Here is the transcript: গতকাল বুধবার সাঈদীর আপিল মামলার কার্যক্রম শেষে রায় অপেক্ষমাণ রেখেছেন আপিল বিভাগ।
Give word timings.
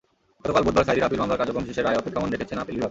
গতকাল 0.43 0.63
বুধবার 0.65 0.85
সাঈদীর 0.87 1.05
আপিল 1.07 1.19
মামলার 1.21 1.39
কার্যক্রম 1.39 1.65
শেষে 1.69 1.81
রায় 1.81 1.99
অপেক্ষমাণ 2.01 2.29
রেখেছেন 2.31 2.57
আপিল 2.63 2.71
বিভাগ। 2.75 2.79